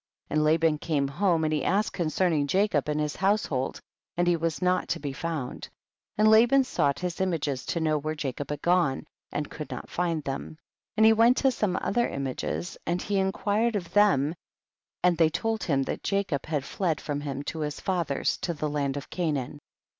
[0.29, 0.35] 45.
[0.39, 3.79] And Laban came home and he asked concerning Jacob and liis household,
[4.17, 5.69] and he was not to be found,
[6.17, 10.25] and Laban sought his images to know wiiere Jacob liad gone, and could not find
[10.25, 10.57] tJiem,
[10.97, 14.33] and he went to some other images, and he inquired of them
[15.03, 18.69] and they told him that Jacob had fled from Inm to his father's to the
[18.71, 19.59] land of Canaan.